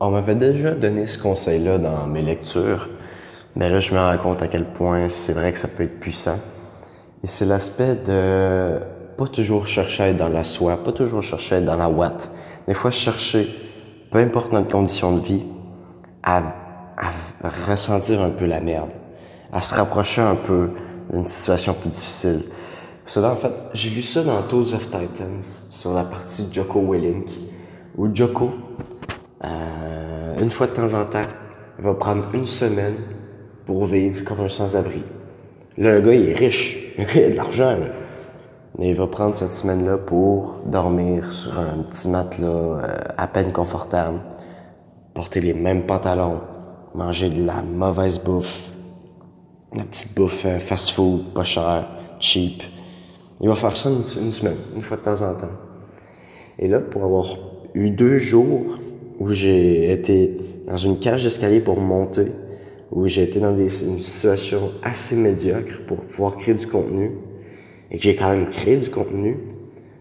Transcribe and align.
On 0.00 0.10
m'avait 0.10 0.36
déjà 0.36 0.72
donné 0.72 1.06
ce 1.06 1.18
conseil-là 1.18 1.78
dans 1.78 2.06
mes 2.06 2.22
lectures, 2.22 2.88
mais 3.56 3.68
là, 3.68 3.80
je 3.80 3.92
me 3.92 3.98
rends 3.98 4.16
compte 4.18 4.42
à 4.42 4.46
quel 4.46 4.64
point 4.64 5.08
c'est 5.08 5.32
vrai 5.32 5.52
que 5.52 5.58
ça 5.58 5.66
peut 5.66 5.82
être 5.82 5.98
puissant. 5.98 6.38
Et 7.24 7.26
c'est 7.26 7.44
l'aspect 7.44 7.96
de 7.96 8.78
pas 9.16 9.26
toujours 9.26 9.66
chercher 9.66 10.04
à 10.04 10.08
être 10.10 10.16
dans 10.16 10.28
la 10.28 10.44
soie, 10.44 10.84
pas 10.84 10.92
toujours 10.92 11.24
chercher 11.24 11.56
à 11.56 11.58
être 11.58 11.64
dans 11.64 11.76
la 11.76 11.88
ouate. 11.88 12.30
Des 12.68 12.74
fois, 12.74 12.92
chercher, 12.92 13.48
peu 14.12 14.18
importe 14.18 14.52
notre 14.52 14.68
condition 14.68 15.16
de 15.16 15.20
vie, 15.20 15.42
à, 16.22 16.44
à 16.96 17.48
ressentir 17.68 18.22
un 18.22 18.30
peu 18.30 18.46
la 18.46 18.60
merde, 18.60 18.90
à 19.52 19.60
se 19.62 19.74
rapprocher 19.74 20.20
un 20.20 20.36
peu 20.36 20.70
d'une 21.12 21.26
situation 21.26 21.74
plus 21.74 21.90
difficile. 21.90 22.44
Cela, 23.04 23.32
en 23.32 23.36
fait, 23.36 23.52
j'ai 23.74 23.90
lu 23.90 24.02
ça 24.02 24.22
dans 24.22 24.42
Tools 24.42 24.74
of 24.74 24.84
Titans, 24.84 25.42
sur 25.70 25.92
la 25.92 26.04
partie 26.04 26.46
Joko 26.52 26.80
Willink, 26.88 27.26
où 27.96 28.14
Joko, 28.14 28.52
euh, 29.44 30.40
une 30.40 30.50
fois 30.50 30.66
de 30.66 30.72
temps 30.72 30.92
en 30.94 31.04
temps, 31.04 31.26
va 31.78 31.94
prendre 31.94 32.24
une 32.34 32.46
semaine 32.46 32.96
pour 33.66 33.86
vivre 33.86 34.24
comme 34.24 34.40
un 34.40 34.48
sans-abri. 34.48 35.02
Là, 35.76 35.94
le 35.94 36.00
gars, 36.00 36.14
il 36.14 36.28
est 36.28 36.36
riche. 36.36 36.78
Il 36.98 37.04
a 37.04 37.30
de 37.30 37.36
l'argent. 37.36 37.76
Mais 38.78 38.90
il 38.90 38.96
va 38.96 39.06
prendre 39.06 39.34
cette 39.34 39.52
semaine-là 39.52 39.96
pour 39.98 40.56
dormir 40.66 41.32
sur 41.32 41.58
un 41.58 41.82
petit 41.82 42.08
matelas 42.08 42.48
euh, 42.48 42.82
à 43.16 43.26
peine 43.26 43.52
confortable, 43.52 44.20
porter 45.14 45.40
les 45.40 45.54
mêmes 45.54 45.84
pantalons, 45.84 46.40
manger 46.94 47.30
de 47.30 47.44
la 47.44 47.62
mauvaise 47.62 48.18
bouffe, 48.18 48.72
la 49.74 49.84
petite 49.84 50.14
bouffe 50.14 50.44
euh, 50.46 50.58
fast-food, 50.58 51.32
pas 51.34 51.44
cher, 51.44 51.86
cheap. 52.20 52.62
Il 53.40 53.48
va 53.48 53.54
faire 53.54 53.76
ça 53.76 53.88
une, 53.90 54.32
semaine, 54.32 54.56
une 54.74 54.82
fois 54.82 54.96
de 54.96 55.02
temps 55.02 55.22
en 55.22 55.34
temps. 55.34 55.46
Et 56.58 56.68
là, 56.68 56.80
pour 56.80 57.04
avoir 57.04 57.36
eu 57.74 57.90
deux 57.90 58.18
jours 58.18 58.78
où 59.18 59.30
j'ai 59.30 59.90
été 59.92 60.36
dans 60.66 60.76
une 60.76 60.98
cage 60.98 61.24
d'escalier 61.24 61.60
pour 61.60 61.78
monter, 61.80 62.26
où 62.90 63.06
j'ai 63.06 63.22
été 63.24 63.40
dans 63.40 63.52
des, 63.52 63.84
une 63.84 63.98
situation 63.98 64.72
assez 64.82 65.16
médiocre 65.16 65.82
pour 65.86 65.98
pouvoir 65.98 66.36
créer 66.36 66.54
du 66.54 66.66
contenu, 66.66 67.12
et 67.90 67.96
que 67.96 68.02
j'ai 68.02 68.16
quand 68.16 68.30
même 68.30 68.50
créé 68.50 68.76
du 68.76 68.90
contenu, 68.90 69.36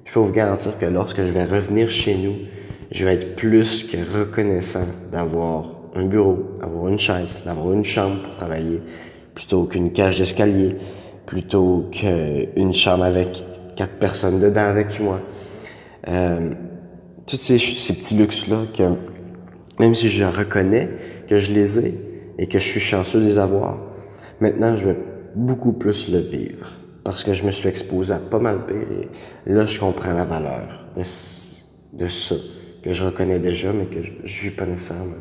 je 0.06 0.14
peux 0.14 0.20
vous 0.20 0.32
garantir 0.32 0.78
que 0.78 0.86
lorsque 0.86 1.18
je 1.18 1.32
vais 1.32 1.46
revenir 1.46 1.90
chez 1.90 2.16
nous, 2.16 2.36
je 2.92 3.06
vais 3.06 3.16
être 3.16 3.36
plus 3.36 3.84
que 3.84 3.98
reconnaissant 4.18 4.86
d'avoir 5.12 5.78
un 5.96 6.06
bureau, 6.06 6.38
d'avoir 6.60 6.88
une 6.88 7.00
chaise, 7.00 7.44
d'avoir 7.46 7.74
une 7.74 7.84
chambre 7.84 8.22
pour 8.24 8.36
travailler, 8.36 8.82
plutôt 9.34 9.64
qu'une 9.64 9.92
cage 9.92 10.20
d'escalier, 10.20 10.76
plutôt 11.26 11.90
qu'une 11.92 12.74
chambre 12.74 13.04
avec 13.04 13.44
quatre 13.76 14.00
personnes 14.00 14.40
dedans 14.40 14.66
avec 14.66 15.00
moi. 15.00 15.20
Euh, 16.08 16.52
tous 17.28 17.38
ces, 17.38 17.60
ces 17.60 17.94
petits 17.94 18.16
luxes-là 18.16 18.64
que, 18.74 18.84
même 19.80 19.94
si 19.94 20.10
je 20.10 20.24
reconnais 20.24 20.90
que 21.28 21.38
je 21.38 21.52
les 21.52 21.80
ai 21.80 22.00
et 22.38 22.48
que 22.48 22.58
je 22.58 22.64
suis 22.64 22.80
chanceux 22.80 23.20
de 23.20 23.26
les 23.26 23.38
avoir, 23.38 23.78
maintenant, 24.40 24.76
je 24.78 24.88
vais 24.88 24.98
beaucoup 25.36 25.74
plus 25.74 26.10
le 26.10 26.20
vivre 26.20 26.72
parce 27.04 27.24
que 27.24 27.34
je 27.34 27.44
me 27.44 27.52
suis 27.52 27.68
exposé 27.68 28.14
à 28.14 28.20
pas 28.20 28.40
mal 28.40 28.66
pire 28.66 29.08
et 29.46 29.52
là, 29.52 29.66
je 29.66 29.80
comprends 29.80 30.14
la 30.14 30.24
valeur 30.24 30.86
de, 30.96 31.02
de 31.02 32.08
ça 32.08 32.36
que 32.82 32.94
je 32.94 33.04
reconnais 33.04 33.40
déjà, 33.40 33.74
mais 33.74 33.86
que 33.86 34.02
je, 34.02 34.12
je 34.24 34.42
vis 34.44 34.52
pas 34.52 34.66
nécessairement. 34.66 35.16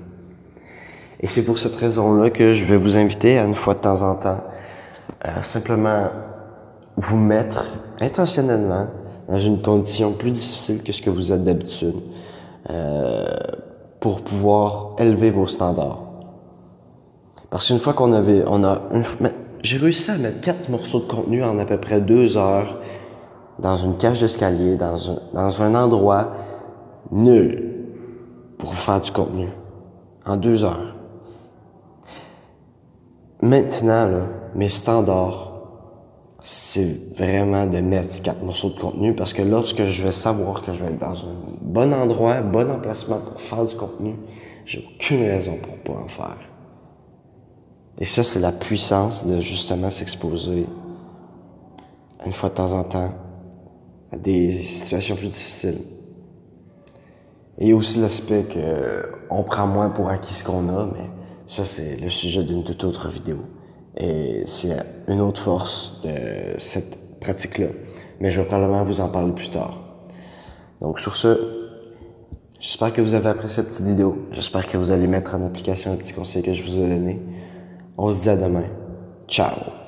Et 1.20 1.26
c'est 1.26 1.42
pour 1.42 1.58
cette 1.58 1.74
raison-là 1.74 2.30
que 2.30 2.54
je 2.54 2.64
vais 2.64 2.76
vous 2.76 2.96
inviter 2.96 3.38
à 3.38 3.44
une 3.44 3.54
fois 3.54 3.74
de 3.74 3.80
temps 3.80 4.02
en 4.02 4.14
temps 4.14 4.44
à 5.20 5.42
simplement 5.42 6.10
vous 6.96 7.16
mettre 7.16 7.72
intentionnellement 8.00 8.88
dans 9.28 9.38
une 9.38 9.60
condition 9.60 10.12
plus 10.12 10.30
difficile 10.30 10.82
que 10.82 10.92
ce 10.92 11.02
que 11.02 11.10
vous 11.10 11.32
êtes 11.32 11.44
d'habitude 11.44 11.96
euh, 12.70 13.27
pour 14.00 14.22
pouvoir 14.22 14.96
élever 14.98 15.30
vos 15.30 15.46
standards. 15.46 16.02
Parce 17.50 17.66
qu'une 17.66 17.78
fois 17.78 17.92
qu'on 17.92 18.12
avait, 18.12 18.44
on 18.47 18.64
a, 18.64 18.82
j'ai 19.62 19.78
réussi 19.78 20.10
à 20.10 20.19
mettre 20.19 20.41
quatre 20.41 20.69
morceaux 20.69 21.00
de 21.00 21.06
contenu 21.06 21.42
en 21.42 21.58
à 21.58 21.64
peu 21.64 21.78
près 21.78 22.00
deux 22.00 22.37
heures 22.37 22.78
dans 23.59 23.76
une 23.76 23.97
cage 23.97 24.20
d'escalier, 24.20 24.76
dans 24.76 25.10
un, 25.10 25.19
dans 25.32 25.62
un 25.62 25.75
endroit 25.75 26.32
nul 27.10 27.87
pour 28.58 28.75
faire 28.75 29.00
du 29.00 29.10
contenu 29.10 29.48
en 30.26 30.37
deux 30.37 30.64
heures. 30.64 30.94
Maintenant, 33.43 34.06
là, 34.06 34.22
mes 34.54 34.69
standards, 34.69 35.56
c'est 36.48 37.16
vraiment 37.16 37.66
de 37.66 37.80
mettre 37.80 38.22
quatre 38.22 38.40
morceaux 38.44 38.70
de 38.70 38.78
contenu 38.78 39.16
parce 39.16 39.34
que 39.34 39.42
lorsque 39.42 39.82
je 39.82 40.02
vais 40.04 40.12
savoir 40.12 40.62
que 40.62 40.72
je 40.72 40.84
vais 40.84 40.92
être 40.92 40.98
dans 40.98 41.26
un 41.26 41.34
bon 41.60 41.92
endroit, 41.92 42.40
bon 42.40 42.70
emplacement 42.70 43.18
pour 43.18 43.40
faire 43.40 43.64
du 43.64 43.74
contenu, 43.74 44.14
j'ai 44.64 44.86
aucune 44.94 45.22
raison 45.22 45.58
pour 45.60 45.76
pas 45.78 46.00
en 46.00 46.06
faire. 46.06 46.38
Et 47.98 48.04
ça, 48.04 48.22
c'est 48.22 48.38
la 48.38 48.52
puissance 48.52 49.26
de 49.26 49.40
justement 49.40 49.90
s'exposer 49.90 50.66
une 52.24 52.32
fois 52.32 52.50
de 52.50 52.54
temps 52.54 52.74
en 52.74 52.84
temps 52.84 53.12
à 54.12 54.16
des 54.16 54.52
situations 54.52 55.16
plus 55.16 55.26
difficiles. 55.26 55.80
Et 57.58 57.72
aussi 57.72 57.98
l'aspect 57.98 58.44
que 58.44 59.08
on 59.30 59.42
prend 59.42 59.66
moins 59.66 59.90
pour 59.90 60.10
acquis 60.10 60.34
ce 60.34 60.44
qu'on 60.44 60.68
a, 60.68 60.84
mais 60.84 61.10
ça, 61.48 61.64
c'est 61.64 61.96
le 61.96 62.08
sujet 62.08 62.44
d'une 62.44 62.62
toute 62.62 62.84
autre 62.84 63.08
vidéo. 63.08 63.38
Et 63.96 64.42
c'est 64.46 64.76
une 65.08 65.20
autre 65.20 65.42
force 65.42 66.00
de 66.04 66.58
cette 66.58 67.18
pratique-là. 67.20 67.68
Mais 68.20 68.30
je 68.30 68.40
vais 68.40 68.46
probablement 68.46 68.84
vous 68.84 69.00
en 69.00 69.08
parler 69.08 69.32
plus 69.32 69.50
tard. 69.50 69.80
Donc, 70.80 71.00
sur 71.00 71.16
ce, 71.16 71.38
j'espère 72.60 72.92
que 72.92 73.00
vous 73.00 73.14
avez 73.14 73.28
apprécié 73.28 73.62
cette 73.62 73.70
petite 73.70 73.86
vidéo. 73.86 74.26
J'espère 74.32 74.66
que 74.66 74.76
vous 74.76 74.90
allez 74.90 75.06
mettre 75.06 75.34
en 75.34 75.46
application 75.46 75.92
les 75.92 75.98
petits 75.98 76.14
conseils 76.14 76.42
que 76.42 76.52
je 76.52 76.62
vous 76.62 76.80
ai 76.80 76.88
donnés. 76.88 77.20
On 77.96 78.12
se 78.12 78.22
dit 78.22 78.28
à 78.28 78.36
demain. 78.36 78.64
Ciao! 79.28 79.85